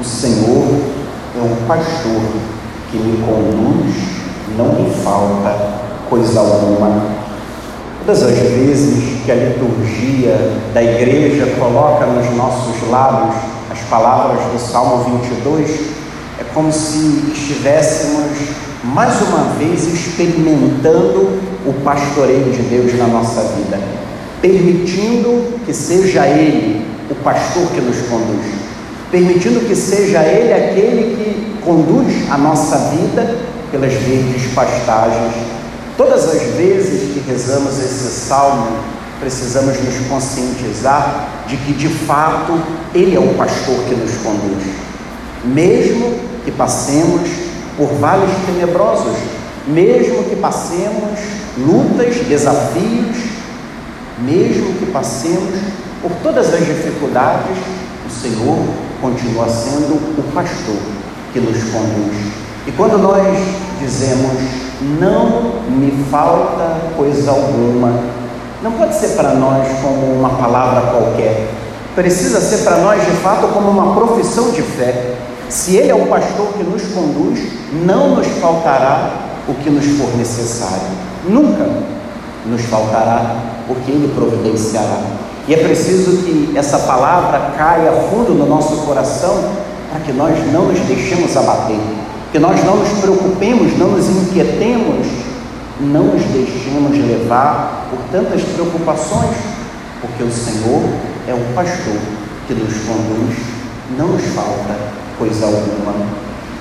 [0.00, 0.80] O Senhor
[1.36, 2.22] é um pastor
[2.90, 3.94] que me conduz,
[4.56, 5.54] não me falta
[6.08, 7.02] coisa alguma.
[8.06, 13.36] Todas as vezes que a liturgia da igreja coloca nos nossos lábios
[13.70, 15.70] as palavras do Salmo 22,
[16.40, 18.38] é como se estivéssemos
[18.82, 23.78] mais uma vez experimentando o pastoreio de Deus na nossa vida,
[24.40, 28.69] permitindo que seja Ele o pastor que nos conduz,
[29.10, 33.36] permitindo que seja Ele aquele que conduz a nossa vida
[33.70, 35.34] pelas verdes pastagens.
[35.96, 38.68] Todas as vezes que rezamos esse salmo,
[39.18, 42.58] precisamos nos conscientizar de que de fato
[42.94, 44.64] Ele é o pastor que nos conduz,
[45.44, 47.28] mesmo que passemos
[47.76, 49.16] por vales tenebrosos,
[49.66, 51.18] mesmo que passemos
[51.58, 53.16] lutas, desafios,
[54.18, 55.54] mesmo que passemos
[56.00, 57.56] por todas as dificuldades,
[58.06, 58.58] o Senhor
[59.00, 60.76] continua sendo o pastor
[61.32, 62.16] que nos conduz.
[62.66, 63.22] E quando nós
[63.80, 64.32] dizemos,
[65.00, 68.00] não me falta coisa alguma,
[68.62, 71.48] não pode ser para nós como uma palavra qualquer,
[71.94, 75.16] precisa ser para nós de fato como uma profissão de fé.
[75.48, 77.40] Se Ele é o pastor que nos conduz,
[77.84, 79.10] não nos faltará
[79.48, 80.86] o que nos for necessário.
[81.28, 81.68] Nunca
[82.46, 83.36] nos faltará
[83.68, 85.00] o que Ele providenciará.
[85.50, 89.50] E é preciso que essa palavra caia fundo no nosso coração
[89.90, 91.80] para que nós não nos deixemos abater,
[92.30, 95.08] que nós não nos preocupemos, não nos inquietemos,
[95.80, 99.36] não nos deixemos levar por tantas preocupações,
[100.00, 100.88] porque o Senhor
[101.26, 101.98] é o pastor
[102.46, 103.36] que nos conduz,
[103.98, 104.76] não nos falta
[105.18, 105.94] coisa alguma.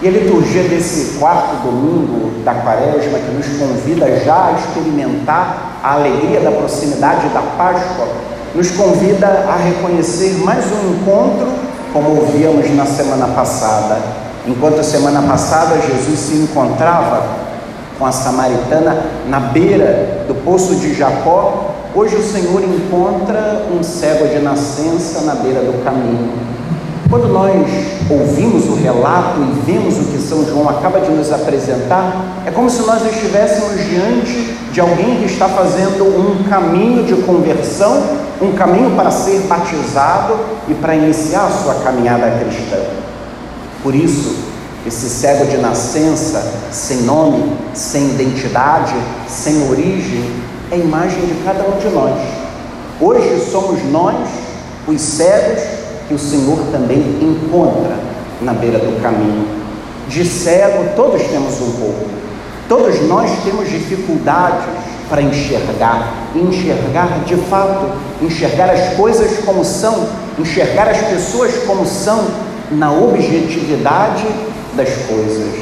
[0.01, 5.93] E a liturgia desse quarto domingo da quaresma, que nos convida já a experimentar a
[5.93, 8.07] alegria da proximidade da Páscoa,
[8.55, 11.47] nos convida a reconhecer mais um encontro,
[11.94, 13.97] como ouvíamos na semana passada.
[14.47, 17.23] Enquanto a semana passada Jesus se encontrava
[17.97, 24.27] com a samaritana na beira do poço de Jacó, hoje o Senhor encontra um cego
[24.27, 26.49] de nascença na beira do caminho.
[27.09, 27.52] Quando nós
[28.09, 32.70] ouvimos o relato e vemos o que São João acaba de nos apresentar, é como
[32.70, 38.04] se nós estivéssemos diante de alguém que está fazendo um caminho de conversão,
[38.42, 42.77] um caminho para ser batizado e para iniciar a sua caminhada cristã.
[43.83, 44.36] Por isso,
[44.86, 46.42] esse cego de nascença,
[46.72, 48.95] sem nome, sem identidade,
[49.27, 50.23] sem origem,
[50.72, 52.16] é imagem de cada um de nós.
[53.02, 54.27] Hoje somos nós,
[54.88, 55.64] os cegos,
[56.08, 57.95] que o Senhor também encontra
[58.42, 59.48] na beira do caminho.
[60.08, 62.06] De cego, todos temos um pouco,
[62.67, 64.66] todos nós temos dificuldades
[65.09, 72.25] para enxergar, enxergar de fato, enxergar as coisas como são, enxergar as pessoas como são,
[72.71, 74.25] na objetividade
[74.75, 75.55] das coisas.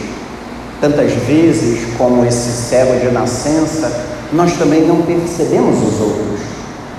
[0.81, 6.39] Tantas vezes, como esse cego de nascença, nós também não percebemos os outros,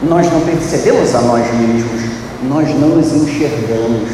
[0.02, 2.10] nós não percebemos a nós mesmos,
[2.48, 4.08] nós não nos enxergamos.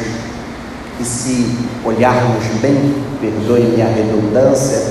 [0.99, 4.81] E se olharmos bem, perdoe-me a redundância,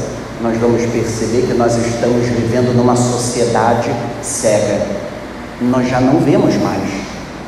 [0.44, 3.90] nós vamos perceber que nós estamos vivendo numa sociedade
[4.20, 4.86] cega.
[5.58, 6.82] Nós já não vemos mais.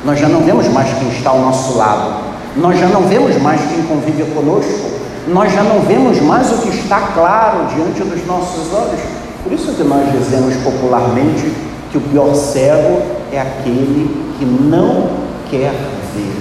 [0.03, 2.23] Nós já não vemos mais quem está ao nosso lado.
[2.55, 4.97] Nós já não vemos mais quem convive conosco.
[5.27, 8.99] Nós já não vemos mais o que está claro diante dos nossos olhos.
[9.43, 11.53] Por isso que nós dizemos popularmente
[11.91, 15.07] que o pior cego é aquele que não
[15.51, 15.71] quer
[16.15, 16.35] ver.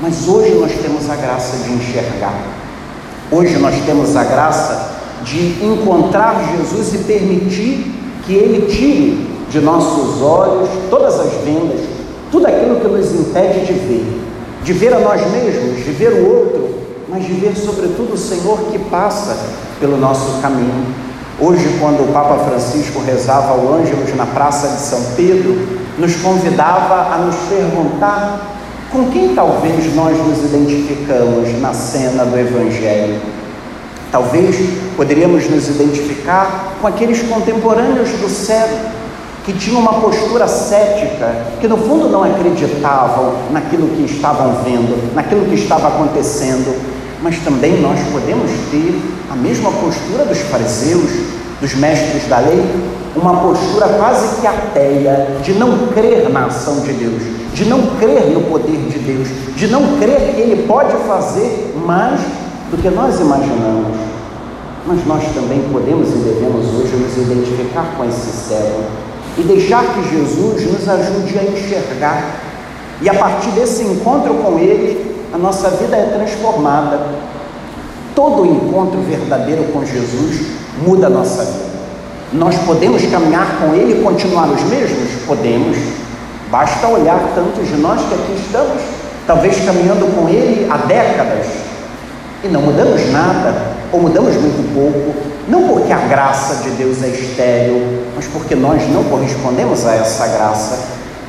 [0.00, 2.40] Mas hoje nós temos a graça de enxergar.
[3.30, 7.94] Hoje nós temos a graça de encontrar Jesus e permitir
[8.24, 11.80] que Ele tire de nossos olhos todas as vendas,
[12.30, 14.20] tudo aquilo que nos impede de ver,
[14.64, 16.68] de ver a nós mesmos, de ver o outro,
[17.08, 19.36] mas de ver sobretudo o Senhor que passa
[19.78, 20.86] pelo nosso caminho.
[21.38, 25.56] Hoje, quando o Papa Francisco rezava o Ângelus na Praça de São Pedro,
[25.98, 28.56] nos convidava a nos perguntar
[28.90, 33.20] com quem talvez nós nos identificamos na cena do Evangelho.
[34.10, 34.56] Talvez
[34.96, 38.68] poderíamos nos identificar com aqueles contemporâneos do céu
[39.44, 45.46] que tinham uma postura cética, que no fundo não acreditavam naquilo que estavam vendo, naquilo
[45.46, 46.74] que estava acontecendo,
[47.22, 49.00] mas também nós podemos ter
[49.30, 51.10] a mesma postura dos fariseus,
[51.60, 52.60] dos mestres da lei,
[53.14, 57.22] uma postura quase que ateia, de não crer na ação de Deus,
[57.54, 62.20] de não crer no poder de Deus, de não crer que Ele pode fazer mais
[62.70, 63.96] do que nós imaginamos.
[64.86, 68.84] Mas nós também podemos e devemos hoje nos identificar com esse cego
[69.38, 72.40] e deixar que Jesus nos ajude a enxergar.
[73.02, 77.00] E a partir desse encontro com Ele, a nossa vida é transformada.
[78.14, 80.46] Todo encontro verdadeiro com Jesus
[80.86, 81.76] muda a nossa vida.
[82.32, 85.22] Nós podemos caminhar com Ele e continuar os mesmos?
[85.26, 85.76] Podemos.
[86.50, 88.82] Basta olhar tantos de nós que aqui estamos,
[89.26, 91.66] talvez caminhando com Ele há décadas
[92.44, 93.54] e não mudamos nada,
[93.92, 95.14] ou mudamos muito pouco,
[95.48, 100.26] não porque a graça de Deus é estéril, mas porque nós não correspondemos a essa
[100.26, 100.78] graça.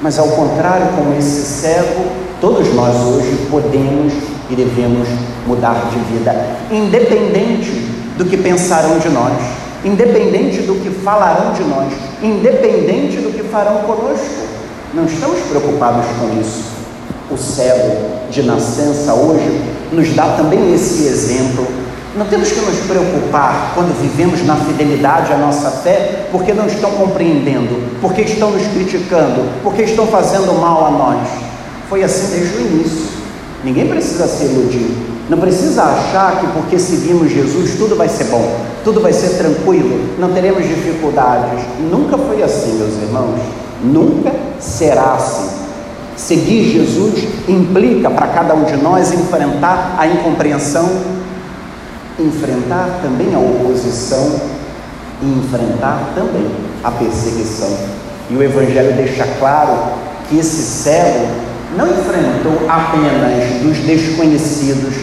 [0.01, 2.06] Mas ao contrário, como esse cego,
[2.42, 4.13] todos nós hoje podemos
[4.50, 5.07] e devemos
[5.45, 6.36] mudar de vida,
[6.71, 7.71] independente
[8.18, 9.33] do que pensarão de nós,
[9.83, 14.48] independente do que falarão de nós, independente do que farão conosco.
[14.94, 16.76] Não estamos preocupados com isso.
[17.29, 17.97] O cego
[18.31, 21.68] de nascença hoje nos dá também esse exemplo.
[22.15, 26.89] Não temos que nos preocupar quando vivemos na fidelidade à nossa fé, porque não estão
[26.91, 31.27] compreendendo, porque estão nos criticando, porque estão fazendo mal a nós.
[31.89, 33.07] Foi assim desde o início.
[33.63, 34.95] Ninguém precisa se iludir.
[35.30, 40.15] Não precisa achar que porque seguimos Jesus tudo vai ser bom, tudo vai ser tranquilo,
[40.18, 41.59] não teremos dificuldades.
[41.91, 43.41] Nunca foi assim, meus irmãos.
[43.83, 45.56] Nunca será assim.
[46.17, 50.89] Seguir Jesus implica para cada um de nós enfrentar a incompreensão,
[52.19, 54.41] enfrentar também a oposição
[55.21, 56.49] e enfrentar também
[56.83, 57.69] a perseguição.
[58.31, 59.77] E o Evangelho deixa claro
[60.27, 61.27] que esse cego
[61.77, 64.95] não enfrentou apenas dos desconhecidos,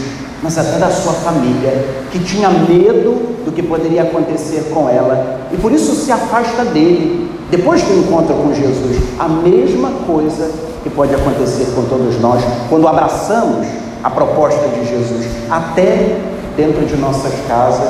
[0.43, 5.55] mas até da sua família, que tinha medo do que poderia acontecer com ela e
[5.57, 7.31] por isso se afasta dele.
[7.49, 12.87] Depois do encontro com Jesus, a mesma coisa que pode acontecer com todos nós quando
[12.87, 13.65] abraçamos
[14.03, 16.19] a proposta de Jesus, até
[16.55, 17.89] dentro de nossas casas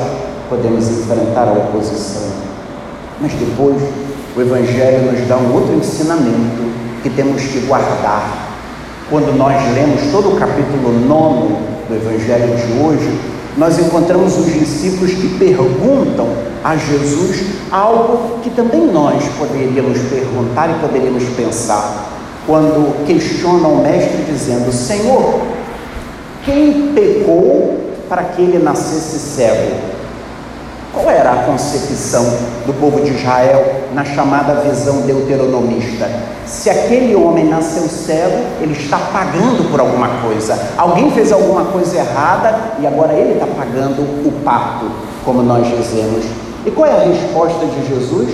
[0.49, 2.23] podemos enfrentar a oposição.
[3.19, 3.75] Mas depois
[4.33, 6.71] o Evangelho nos dá um outro ensinamento
[7.03, 8.47] que temos que guardar.
[9.09, 11.53] Quando nós lemos todo o capítulo 9
[11.89, 13.19] do Evangelho de hoje,
[13.57, 16.29] nós encontramos os discípulos que perguntam
[16.63, 22.14] a Jesus algo que também nós poderíamos perguntar e poderíamos pensar,
[22.45, 25.41] quando questionam o Mestre dizendo: Senhor,
[26.43, 29.95] quem pecou para que ele nascesse cego?
[30.93, 32.23] Qual era a concepção
[32.65, 36.09] do povo de Israel na chamada visão deuteronomista?
[36.45, 40.57] Se aquele homem nasceu cego, ele está pagando por alguma coisa.
[40.77, 44.85] Alguém fez alguma coisa errada e agora ele está pagando o pato,
[45.25, 46.23] como nós dizemos.
[46.65, 48.29] E qual é a resposta de Jesus?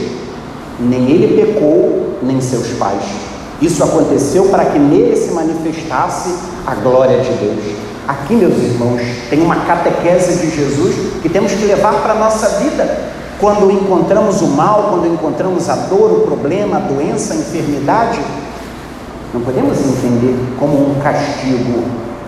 [0.80, 3.31] Nem ele pecou, nem seus pais.
[3.62, 6.34] Isso aconteceu para que nele se manifestasse
[6.66, 7.76] a glória de Deus.
[8.08, 9.00] Aqui, meus irmãos,
[9.30, 13.12] tem uma catequese de Jesus que temos que levar para a nossa vida.
[13.40, 18.20] Quando encontramos o mal, quando encontramos a dor, o problema, a doença, a enfermidade,
[19.34, 21.84] não podemos entender como um castigo,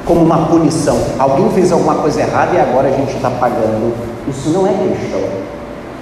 [0.06, 0.98] como uma punição.
[1.18, 3.94] Alguém fez alguma coisa errada e agora a gente está pagando.
[4.28, 5.22] Isso não é cristão.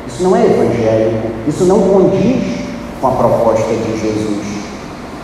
[0.08, 1.28] Isso não é evangélico.
[1.48, 2.60] Isso não condiz
[3.00, 4.61] com a proposta de Jesus.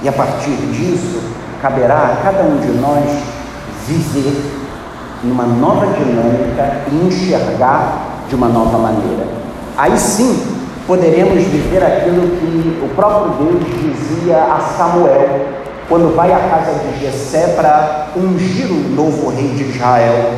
[0.02, 1.22] E a partir disso,
[1.62, 3.04] caberá a cada um de nós
[3.88, 4.58] viver
[5.24, 9.26] numa nova dinâmica e enxergar de uma nova maneira.
[9.78, 15.48] Aí sim poderemos viver aquilo que o próprio Deus dizia a Samuel
[15.90, 20.34] quando vai à casa de Jessé para ungir o novo rei de Israel.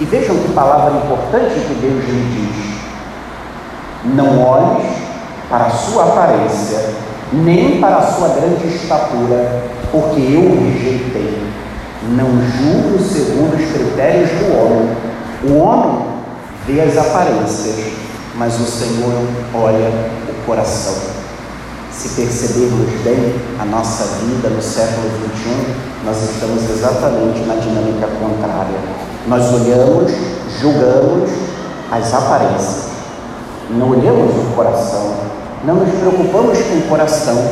[0.00, 4.86] E vejam que palavra importante que Deus lhe diz: Não olhes
[5.50, 6.94] para a sua aparência,
[7.32, 11.42] nem para a sua grande estatura, porque eu o rejeitei.
[12.10, 14.96] Não julgo segundo os critérios do homem.
[15.44, 16.06] O homem
[16.66, 17.92] vê as aparências,
[18.36, 19.12] mas o Senhor
[19.54, 19.90] olha
[20.28, 20.94] o coração.
[21.92, 28.78] Se percebermos bem a nossa vida no século XXI, nós estamos exatamente na dinâmica contrária.
[29.26, 30.12] Nós olhamos,
[30.60, 31.28] julgamos
[31.90, 32.88] as aparências,
[33.70, 35.27] não olhamos o coração,
[35.64, 37.50] não nos preocupamos com o coração,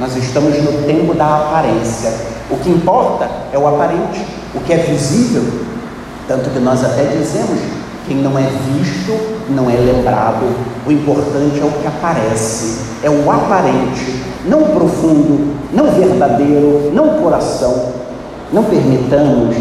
[0.00, 2.12] nós estamos no tempo da aparência,
[2.50, 5.42] o que importa é o aparente, o que é visível.
[6.28, 7.58] Tanto que nós até dizemos:
[8.06, 9.12] quem não é visto
[9.50, 10.44] não é lembrado.
[10.86, 17.92] O importante é o que aparece, é o aparente, não profundo, não verdadeiro, não coração.
[18.52, 19.56] Não permitamos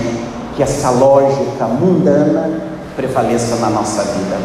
[0.56, 2.50] que essa lógica mundana
[2.96, 4.38] prevaleça na nossa vida.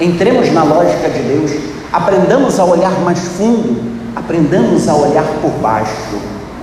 [0.00, 1.52] Entremos na lógica de Deus,
[1.92, 3.80] aprendamos a olhar mais fundo,
[4.16, 6.16] aprendamos a olhar por baixo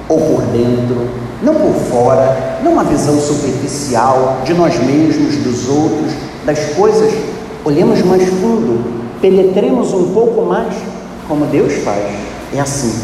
[0.07, 1.07] ou por dentro,
[1.43, 6.13] não por fora, não uma visão superficial de nós mesmos, dos outros,
[6.45, 7.13] das coisas.
[7.63, 8.83] Olhemos mais fundo,
[9.21, 10.73] penetremos um pouco mais
[11.27, 12.03] como Deus faz.
[12.53, 12.99] É assim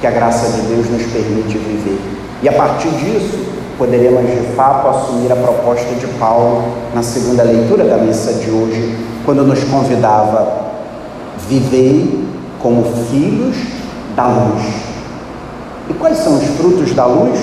[0.00, 2.00] que a graça de Deus nos permite viver.
[2.42, 3.38] E a partir disso,
[3.76, 8.96] poderemos de fato assumir a proposta de Paulo na segunda leitura da missa de hoje,
[9.24, 10.67] quando nos convidava:
[11.48, 12.26] vivei
[12.60, 13.56] como filhos
[14.14, 14.62] da luz.
[15.88, 17.38] E quais são os frutos da luz?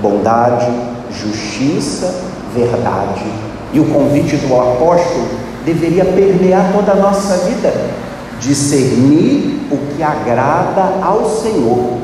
[0.00, 0.70] Bondade,
[1.10, 2.14] justiça,
[2.54, 3.24] verdade.
[3.72, 5.28] E o convite do apóstolo
[5.64, 7.74] deveria permear toda a nossa vida,
[8.40, 11.98] discernir o que agrada ao Senhor.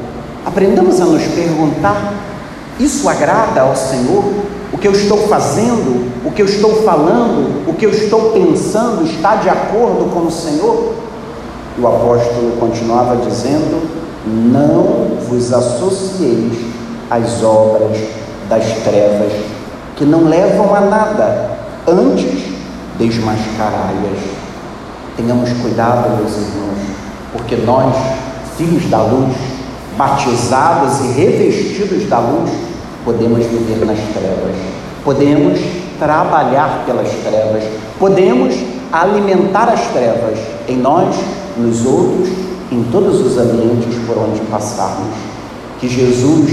[0.44, 2.14] Aprendamos a nos perguntar:
[2.78, 4.24] isso agrada ao Senhor?
[4.72, 9.04] O que eu estou fazendo, o que eu estou falando, o que eu estou pensando
[9.04, 10.94] está de acordo com o Senhor?
[11.78, 13.88] E o apóstolo continuava dizendo:
[14.26, 16.58] Não vos associeis
[17.08, 17.96] às obras
[18.48, 19.32] das trevas,
[19.96, 21.50] que não levam a nada,
[21.86, 22.54] antes
[22.98, 24.18] desmascarai-as.
[25.16, 26.78] Tenhamos cuidado, meus irmãos,
[27.32, 27.94] porque nós,
[28.56, 29.53] filhos da luz,
[29.96, 32.50] batizados e revestidos da luz,
[33.04, 34.56] podemos viver nas trevas,
[35.04, 35.60] podemos
[35.98, 37.64] trabalhar pelas trevas,
[37.98, 38.54] podemos
[38.92, 41.14] alimentar as trevas em nós,
[41.56, 42.28] nos outros,
[42.70, 45.14] em todos os ambientes por onde passarmos.
[45.80, 46.50] Que Jesus,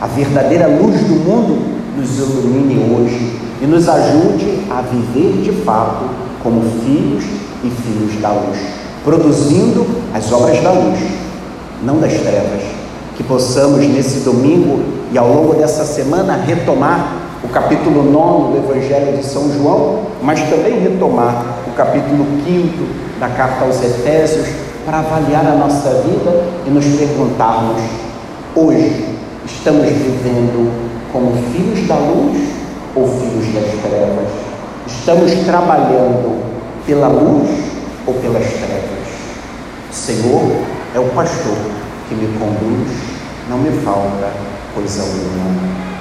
[0.00, 6.04] a verdadeira luz do mundo, nos ilumine hoje e nos ajude a viver de fato
[6.42, 7.24] como filhos
[7.62, 8.58] e filhos da luz,
[9.04, 10.98] produzindo as obras da luz,
[11.82, 12.62] não das trevas.
[13.16, 14.80] Que possamos nesse domingo
[15.12, 20.40] e ao longo dessa semana retomar o capítulo 9 do Evangelho de São João, mas
[20.48, 22.84] também retomar o capítulo 5
[23.20, 24.48] da carta aos Efésios
[24.84, 27.80] para avaliar a nossa vida e nos perguntarmos:
[28.56, 30.72] hoje estamos vivendo
[31.12, 32.38] como filhos da luz
[32.96, 34.28] ou filhos das trevas?
[34.86, 36.42] Estamos trabalhando
[36.86, 37.48] pela luz
[38.06, 39.04] ou pelas trevas?
[39.90, 41.56] Senhor é o pastor
[42.08, 42.88] que me conduz,
[43.48, 44.30] não me falta
[44.72, 45.93] coisa alguma.